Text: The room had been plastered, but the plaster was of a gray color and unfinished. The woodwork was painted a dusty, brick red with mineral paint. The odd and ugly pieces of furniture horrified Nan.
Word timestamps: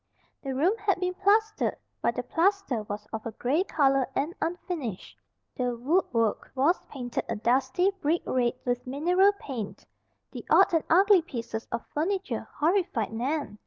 The 0.41 0.55
room 0.55 0.73
had 0.79 0.99
been 0.99 1.13
plastered, 1.13 1.75
but 2.01 2.15
the 2.15 2.23
plaster 2.23 2.81
was 2.89 3.05
of 3.13 3.23
a 3.23 3.33
gray 3.33 3.63
color 3.63 4.07
and 4.15 4.33
unfinished. 4.41 5.15
The 5.55 5.77
woodwork 5.77 6.51
was 6.55 6.83
painted 6.89 7.23
a 7.29 7.35
dusty, 7.35 7.91
brick 8.01 8.23
red 8.25 8.53
with 8.65 8.87
mineral 8.87 9.33
paint. 9.33 9.85
The 10.31 10.43
odd 10.49 10.73
and 10.73 10.83
ugly 10.89 11.21
pieces 11.21 11.67
of 11.71 11.85
furniture 11.93 12.47
horrified 12.55 13.13
Nan. 13.13 13.59